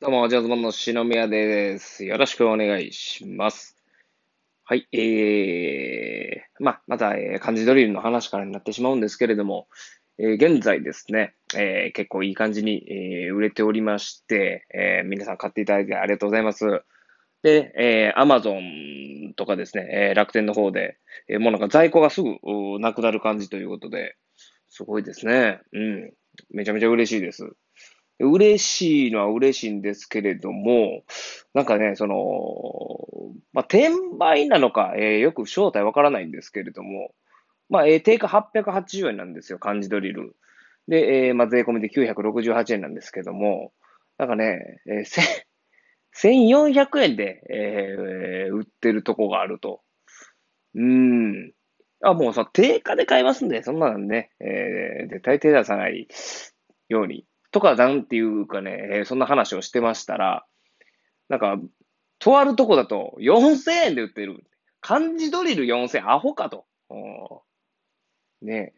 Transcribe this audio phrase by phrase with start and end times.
[0.00, 2.04] どうも、ジャズマンの篠宮です。
[2.04, 3.76] よろしくお願いします。
[4.62, 9.66] はい、えー、まあ、また、えー、漢字ドリルの話からになってしまうんですけれども、
[10.16, 16.64] えー、現在ですね、えー、結構いい感じに、えー、売れておりまして、えー、皆さん買っていただいてありがとうございます。
[17.42, 20.96] で、えー、アマゾンとかですね、えー、楽天の方で、
[21.28, 22.36] えー、もうなんか在庫がすぐ
[22.78, 24.14] なくなる感じということで、
[24.68, 25.60] すごいですね。
[25.72, 26.12] うん。
[26.50, 27.50] めちゃめちゃ嬉しいです。
[28.20, 31.02] 嬉しいのは嬉しいんですけれども、
[31.54, 32.16] なんかね、その、
[33.52, 37.12] まあ、転売なのか、えー、よく正体わからないんですけれども、
[37.68, 40.36] まあ、えー、定価880円なんですよ、漢字ドリル。
[40.88, 43.72] で、えー、まあ、税込みで968円なんですけども、
[44.16, 45.48] なんかね、えー、
[46.16, 49.80] 1400円で、えー、売ってるとこがあると。
[50.74, 51.52] うん。
[52.02, 56.08] あ、もうさ、定価で買いますんで、そんなのね、えー、絶対手出さない
[56.88, 60.46] ようにとかなんていうかね、え、そんな話をしてましたら、
[61.28, 61.56] なんか、
[62.18, 64.44] とあるとこだと4000円で売ってる。
[64.80, 66.66] 漢字ドリル4000円、アホかと。
[68.42, 68.74] ね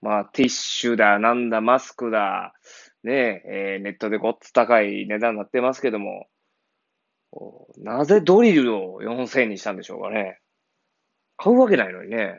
[0.00, 2.52] まあ、ティッシュだ、なんだ、マスクだ、
[3.04, 6.28] ねえー、ネットでごっつ高い値段になってますけども、
[7.78, 10.40] なぜドリルを4000円にしたんでしょうかね。
[11.36, 12.38] 買うわけないのにね。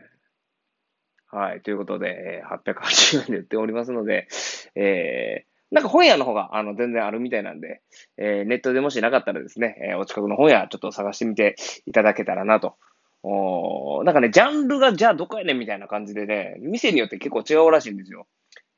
[1.32, 1.62] はい。
[1.62, 4.28] ということで、880円で売っておりますので、
[4.76, 7.82] えー、なんか本屋の方が、あの、全然あるみたいなんで、
[8.18, 12.76] えー、ネットでもしなかったらですね、えー、お近くの本屋ちょっと探してみていただけたらなと。
[13.24, 18.26] おなんかね、ジャンルがじゃあどこやねんみたいな感じでね、店によって結構違うらしいんですよ。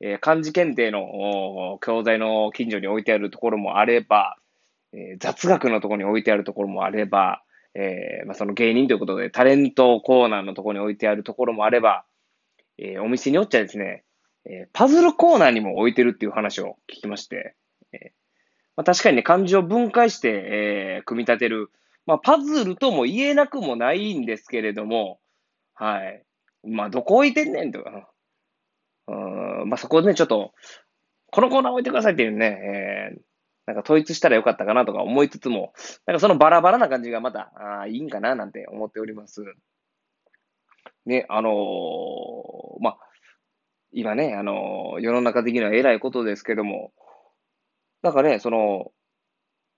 [0.01, 4.37] えー、漢字検定の教材の近所に置いてあるところもあれば、
[4.91, 7.43] えー、雑学のところに置いてあるところもあれば、
[7.75, 12.05] えー、まあ、その芸人ということでタレントコーナーのところに置いてあるところもあれば、
[12.79, 14.03] え、お店によっちゃですね、
[14.49, 17.55] え、パズルコーナーにも置いてるっていう話を聞きまして、
[17.91, 18.13] え
[18.75, 21.69] まあ、確かにね、漢字を分解して、え、組み立てる、
[22.05, 25.19] まあ、パズルとも言えなくもないんですけれども、
[25.73, 26.23] はい。
[26.63, 28.09] まあ、どこ置いてんねんとか、
[29.07, 30.53] うん、まあ、そこでね、ちょっと、
[31.31, 32.45] このコーナー置いてくださいっていうね、
[33.15, 33.21] えー、
[33.67, 35.73] なんか統一したらよかったかなとか思いつつも、
[36.05, 39.43] なんかそのバラバラな感じがまた、あいいんかななんて思っております。
[41.05, 42.99] ね、あのー、まあ、
[43.97, 46.91] 今ね、あの、世の中的には偉いことですけども、
[48.03, 48.91] なんかね、その、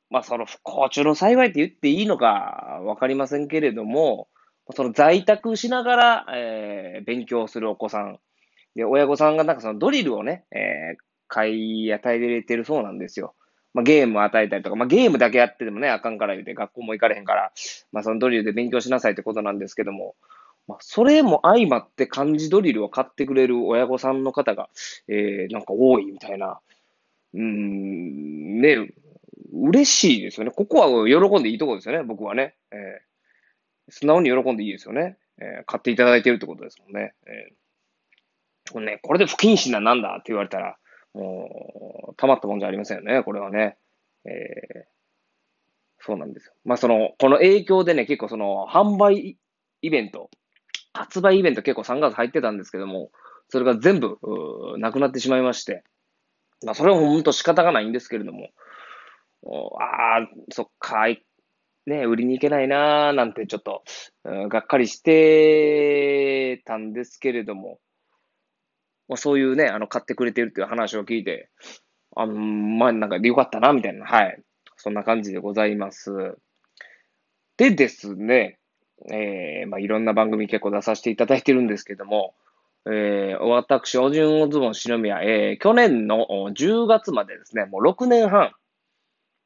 [0.09, 4.27] まあ、その不幸中の幸いって言っていいのかわかりませんけれども、
[4.75, 8.19] その在宅しながら、えー、勉強するお子さん。
[8.75, 13.35] で、親御さんがなんかそのドリルをね、えー、買い与えられてるそうなんですよ。
[13.73, 17.53] まあ、ゲームを与えたりとか、まあ、ゲームだけやっててもね、あかんから言うて、学校も行かれへんから、
[17.93, 20.15] まあ、そのドリルで勉強しなさいってことなんですけども、
[20.69, 24.69] まあ、それも相まって漢字ドリルを買ってくれる親御さんの方が、
[25.07, 26.59] えー、なんか多いみたいな。
[27.33, 28.91] うん、ね、
[29.51, 30.51] 嬉しいですよね。
[30.51, 32.53] ここは喜んでいいところですよね、僕はね。
[32.71, 35.17] えー、素直に喜んでいいですよね。
[35.39, 37.15] えー、買っていただいてるってことですもんね。
[37.25, 40.77] えー、これね、これで不謹慎ななんだって言われたら、
[41.15, 43.77] もう、たまったもんじゃありませんよね、これはね。
[44.25, 44.83] えー、
[45.97, 46.53] そうなんですよ。
[46.63, 49.39] まあ、その、この影響でね、結構その、販売
[49.81, 50.29] イベント、
[51.09, 53.09] 発売イベント結構3月入ってたんですけども、
[53.49, 54.19] それが全部、
[54.77, 55.83] なくなってしまいまして、
[56.63, 58.49] まあ、それは本当仕方がないんですけれども、
[59.81, 63.83] ああ、そっか、ね、売りに行けないなーなんてちょっと、
[64.23, 67.79] がっかりしてたんですけれども、
[69.07, 71.49] まあ、そういうね、あの、買ってくれてるっていう話を聞いて、
[72.15, 74.39] あまあ、なんかでよかったな、みたいな、はい。
[74.77, 76.37] そんな感じでございます。
[77.57, 78.58] でですね、
[79.07, 82.33] えー、まあ、いろんな番組結構出させていただいてるんですけども、
[82.85, 88.51] えー、私、おじゅんおずぼんしのみや、えー、去年の10月までですね、もう6年半、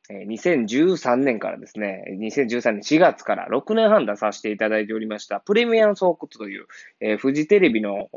[0.09, 6.67] えー、2013年からですね、2013年4月から6年半出させていただいておりました、プレミアム総括という、
[6.99, 8.09] えー、フジテレビの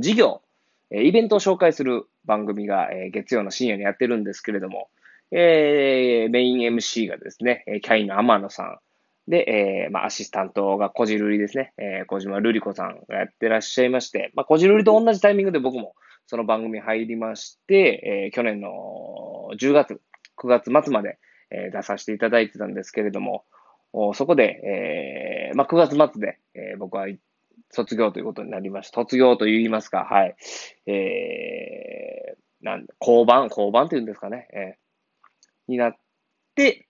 [0.00, 0.42] 事業、
[0.90, 4.88] えー、イベントを紹介する番組が、えー、月曜の深夜にやってるんですけれども、
[5.30, 8.78] えー、メイン MC がですね、キャインの天野さん、
[9.26, 11.72] で、えー、まあ、アシスタントがこじるりですね。
[11.78, 15.94] えー、小島瑠璃子さんがやってらっしゃいまして、まあ、こじるりと同じタイミングで僕も
[16.26, 18.70] その番組入りまして、えー、去年の
[19.58, 20.00] 10月、
[20.36, 21.18] 9月末まで、
[21.50, 23.44] えー、出させていただいてたんですけれども、
[23.92, 27.06] おそこで、えー、まあ、9月末で、えー、僕は
[27.70, 29.00] 卒業ということになりました。
[29.00, 30.36] 卒業と言いますか、はい。
[30.90, 35.96] えー、なん交番、交番っていうんですかね、えー、になっ
[36.54, 36.88] て、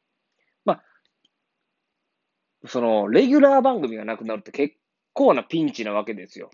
[2.66, 4.76] その、レギュラー番組がなくなるって結
[5.12, 6.50] 構なピンチなわけですよ。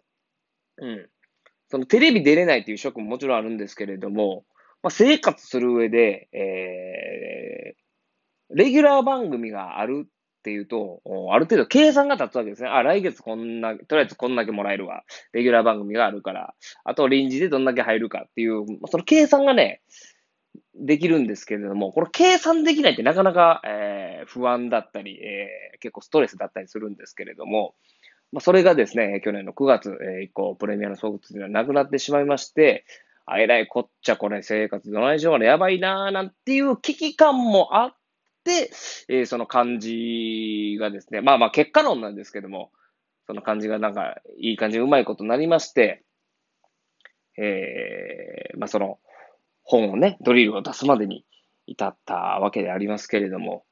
[0.79, 1.09] うん。
[1.69, 4.45] そのテレビ出れないっていうショックももちろんあるんですけれども、
[4.83, 7.81] まあ、生活する上で、えー
[8.53, 10.11] レギュラー番組があるっ
[10.43, 11.03] ていうと、
[11.33, 12.69] ある程度計算が立つわけですね。
[12.69, 15.05] あ、来月こんな、とりあえずこんだけもらえるわ。
[15.33, 16.55] レギュラー番組があるから、
[16.85, 19.83] あと臨時でどんだけ入るかっていう、その計算がね、
[20.75, 27.75] できるんですけれども、これ計算できないってなかなか、えー、不安だったり、えー、結構ストレスだったりするんですけれども、
[28.33, 32.85] まあ、それがですね、去年の9月、えー、以降、プレミアの総括ではなくなってしまいまして、
[33.27, 37.95] あえらいこっちゃこれ生活どないしようかやばいなーなんていう危機感もあっ
[38.45, 38.71] て、
[39.09, 42.73] えー、その感じがですね、まあまあ結果論なんですけども、
[43.27, 46.03] その感じがなんかいい感じうまいことになりまして、
[47.37, 48.99] えー、まあその
[49.71, 51.25] 本をね、ドリルを出すまでに
[51.67, 53.65] 至ったわけでありますけれども、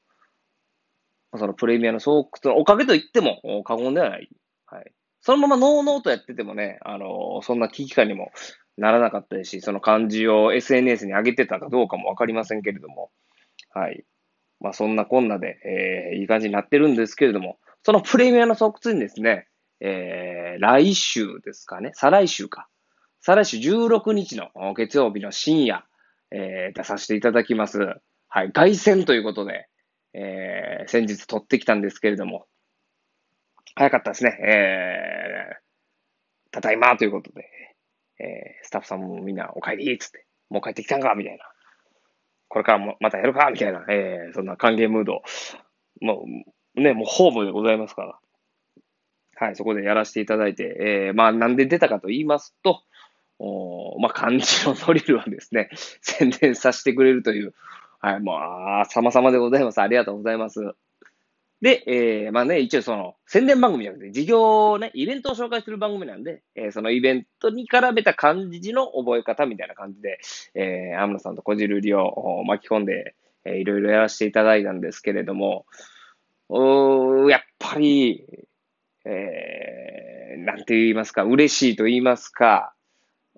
[1.37, 4.29] そのプレミアの総括のおかげと言っても過言ではない。
[4.65, 4.91] はい。
[5.21, 8.31] そのままノーノーとやっててもね、あの、そんな危機感にも
[8.77, 13.11] ならなかったですし、その漢字を SNS に上げてたかどうかもわかりませんけれども、
[13.73, 14.05] はい。
[14.61, 19.47] まあそんなこんなで、えー、いい感じになってるんですけれども、そのプレミアの総括にですね、
[19.81, 22.67] えー、来週ですかね、再来週か。
[23.21, 25.83] 再来週16日の月曜日の深夜、
[26.31, 27.79] えー、出させていただきます。
[28.27, 29.67] はい、凱旋ということで、
[30.13, 32.45] えー、先日撮ってきたんですけれども、
[33.75, 34.37] 早かったですね。
[34.41, 37.45] えー、ただいまということで、
[38.19, 41.45] えー、スタッフさんもみんなお帰りっつって、もう帰ってきたんかみたいな。
[42.47, 45.21] これからもまたやるかみたいな、えー、そんな歓迎ムード。
[46.01, 46.25] も
[46.75, 48.19] う、ね、もうホームでございますから。
[49.35, 52.83] はい、そこでやらせていただいて、えー、まあなんで出たかと言いますと、
[53.39, 55.69] おまあ漢字のドリルをですね、
[56.01, 57.53] 宣伝させてくれるという、
[57.99, 59.81] はい、まあ、様々でございます。
[59.81, 60.73] ありがとうございます。
[61.61, 70.19] で、えー、まあね、一応その、宣伝番組じゃなくて、事業ね、イベントを紹介する番組なんで、えー、そのイベントに絡めた漢字の覚え方みたいな感じで、
[70.53, 75.65] えー、アムロさんとこじるりを巻き込んで、えー、いろいろやらせていただいたんですけれども、
[76.47, 78.25] おやっぱり、
[79.03, 82.73] えー、なんて言いますか、嬉しいと言いますか、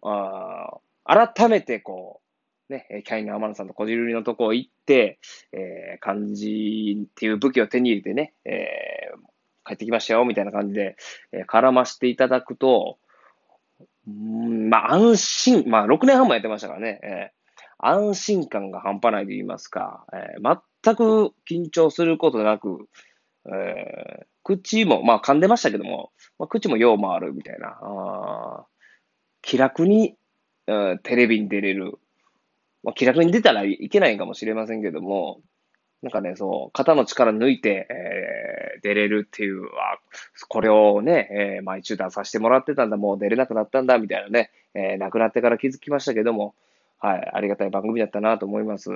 [0.04, 2.22] あ改めてこ
[2.70, 5.20] う、ね、キャインの天野さんとこじるりのとこ行って、
[5.52, 10.96] えー、漢字っていう武器を手に入れてね、えー、帰ってきましたよ、みたいな感じで、
[11.34, 12.98] えー、絡ましていただくと、
[14.10, 22.88] んまあ、安心、まあ、6年半もやってましたからね、えー、安心感が半端ないと言いますか、えー、全く緊張することなく、
[23.48, 28.66] えー、口も、まあ、噛んでましたけども、まあ、口もよう回るみたいな、あ
[29.42, 30.16] 気楽に、
[30.68, 32.00] うん、テレビに出れる、
[32.84, 35.42] まあ、気楽に出たらいけないかもしれませんけども、
[36.02, 40.00] なんかね、そう、肩の力抜いて、えー、出れるっていう、あ、
[40.48, 46.56] これをね、えー、毎週出させてもらってたんだ、もう出れなくなったんだ、みたいなね、えー、亡くなってから気づきましたけども、
[46.98, 48.90] はい、ありがたい番組だったなと思います。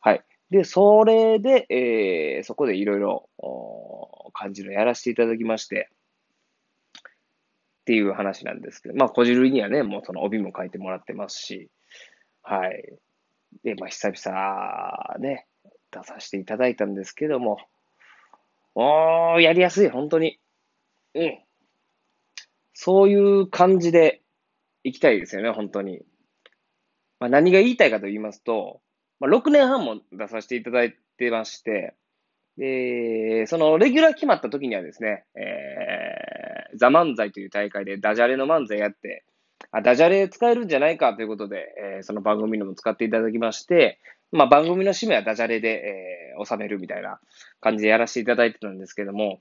[0.00, 0.24] はい。
[0.50, 3.28] で、それで、えー、そこでいろいろ、
[4.32, 5.88] 感じのやらせていただきまして、
[7.84, 11.70] っていう話なんですけど、まあ、こじるりにはね、もうその帯も書いてもらってますし、
[12.42, 12.94] はい。
[13.62, 15.46] で、まあ、久々ね、
[15.90, 17.58] 出させていただいたんですけども、
[18.74, 20.40] おー、やりやすい、本当に。
[21.14, 21.38] うん。
[22.72, 24.22] そういう感じで
[24.82, 26.00] 行きたいですよね、本当に。
[27.20, 28.80] まあ、何が言いたいかと言いますと、
[29.20, 31.94] まあ、6年半も出させていただいてまして、
[32.56, 36.43] で、そのレギュラー決まった時にはですね、えー、
[36.76, 39.24] ザ漫才という大会でダジャレの漫才やって、
[39.70, 41.66] あ、ダジャレ使えるんじゃないかということで、
[41.96, 43.98] えー、その番組のも使っていただきまして、
[44.30, 47.18] まあ番組の締めはダジャレで、えー、収めるみたいな
[47.60, 49.40] 感じでやらせていただいてたんですけども、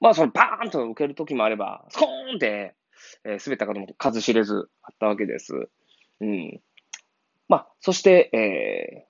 [0.00, 2.74] まあそのバーンと受ける時もあれば、スコーンって、
[3.24, 5.68] えー、滑ったことも数知れずあったわけです。
[6.20, 6.60] うん。
[7.48, 9.06] まあ、そして、え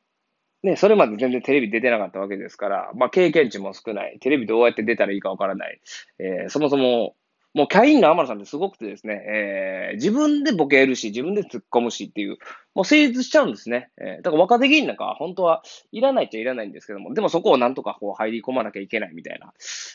[0.64, 5.80] ー、ね、それまで全然テレビ出てなかったわけですから、まあ経験値も少ない、テレビどうやって出たらいいかわからない、
[6.18, 7.14] えー、そもそも
[7.58, 12.38] もうキャインの天野さんってすごくてですね、えー、自分でボケるし、自分で突っ込むしっていう、
[12.72, 13.90] もう成立しちゃうんですね。
[14.00, 19.52] えー、だから若手議員なんかは本当はいらないっちゃいらないんですけども、でもそこをなんとかこう入り込まなきゃいけないみたいな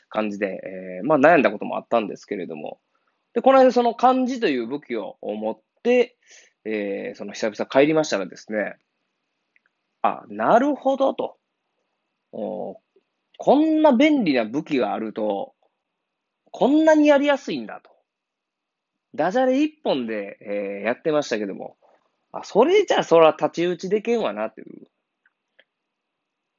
[0.09, 0.59] 感じで、
[0.99, 2.81] えー、まあ悩んだこともあったんですけれども、
[3.33, 6.17] で、この間その漢字という武器を持って、
[6.65, 8.75] えー、その久々帰りましたらですね、
[10.01, 11.37] あ、なるほどと。
[12.33, 12.75] お
[13.37, 15.52] こんな便利な武器があると、
[16.53, 17.89] こんなにやりやすいんだと。
[19.15, 21.77] ダジャレ一本で、えー、やってましたけども、
[22.31, 24.87] あ、それじゃそら太刀打ちでけんわなっていう。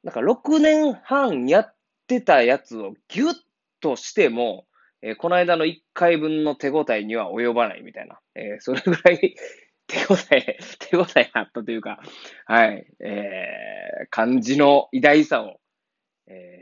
[0.02, 1.74] なんか6年半やっ
[2.08, 3.34] てたやつをギュッ
[3.80, 4.66] としても、
[5.00, 8.18] えー、この間の1回分の手応えには及ばないみたいな。
[8.34, 9.36] えー、それぐらい
[9.86, 12.00] 手応え、手応えあったというか、
[12.46, 15.60] はい、えー、漢字の偉大さを、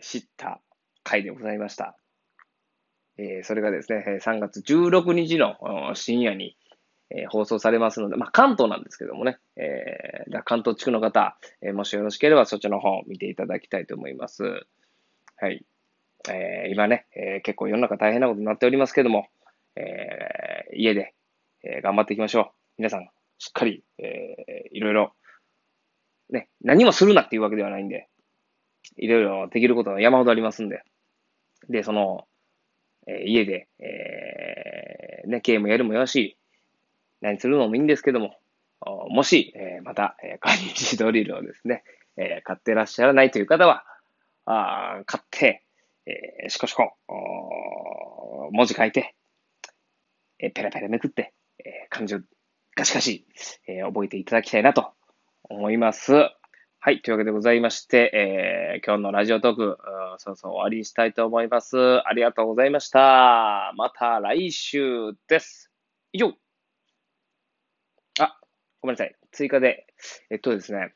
[0.03, 0.61] 知った
[1.03, 1.97] 回でございました。
[3.19, 5.57] えー、それがですね、3月16日の
[5.95, 6.57] 深夜に、
[7.11, 14.43] えー、放送されますので、まあ、関東なんですけどもね、えー、関東地区の方、えー、もしよろしければそっちの方を見ていただきたいと思います。
[15.37, 15.65] はい。
[16.31, 19.27] えー、今ね、えー、結構世の中大変なことになっておりますけども、
[19.77, 21.15] えー、家で、
[21.65, 22.47] えー、頑張っていきましょう。
[22.79, 25.13] 皆さん、しっかり、えー、いろいろ、
[26.31, 28.09] ね、何もするなっていうわけではないんで、
[28.97, 30.83] いろいろできることが山ほどありますんで、
[31.69, 32.27] で、その、
[33.07, 36.37] え、家で、えー、ね、ゲームやるもよし、
[37.21, 38.37] 何するのもいいんですけども、
[39.09, 41.85] もし、え、また、えー、漢字ドリルをですね、
[42.17, 43.85] え、買ってらっしゃらないという方は、
[44.45, 45.63] あ買って、
[46.07, 46.93] えー、しこしこ、
[48.53, 49.15] 文字書いて、
[50.39, 51.33] え、ペラペラめくって、
[51.65, 52.21] えー、漢字を
[52.77, 53.25] ガシガシ、
[53.69, 54.93] え、覚えていただきたいなと
[55.45, 56.13] 思います。
[56.85, 57.01] はい。
[57.01, 59.79] というわけでございまして、えー、今日のラジオトーク、
[60.19, 61.79] そろそろ終わりにしたいと思います。
[61.79, 63.73] ありがとうございました。
[63.77, 65.71] また来週です。
[66.13, 66.33] 以上。
[68.19, 68.37] あ、
[68.81, 69.15] ごめんなさい。
[69.31, 69.87] 追加で、
[70.29, 70.93] えっとですね、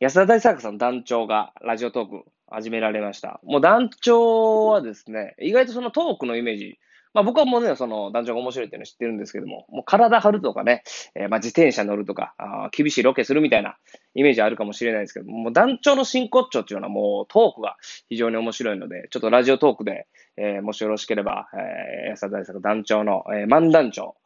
[0.00, 3.40] 安田大作さん団長がラジオトーク始められました。
[3.42, 6.78] もう団長はですね、意外とそのトークのイメージ、
[7.12, 13.76] まあ僕はもうね、その団長が面白いっていうの知ってるんですけども、もう体張るとかね、えー、まあ自転車乗るとかあ、厳しいロケするみたいな
[14.14, 17.76] イメージあるかもしれないですけども、もう団長の真骨頂っていうのはもうトークが
[18.08, 24.16] 非常に面白いので、ちょっとラジオトークで、えー、もしよろしければ、えー、安田大作団長の、えー、漫談長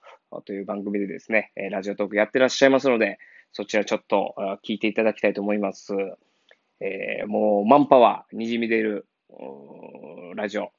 [0.44, 3.18] という番組でですね、えー、ラジオトークやってらっしゃいますので、
[3.52, 4.34] そちらちょっと
[4.66, 5.94] 聞いていただきたいと思います。
[6.80, 9.06] えー、もうマンパワーにじみ出る
[10.34, 10.72] ラジオ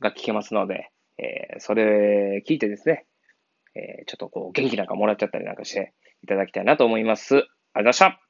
[0.00, 3.06] が聞けますので、えー、それ聞いてですね、
[3.74, 7.34] えー、ちょっとこう元気なんかもらっちゃったりなんかしていただきたいなと思います。
[7.34, 8.29] ありがとうございました。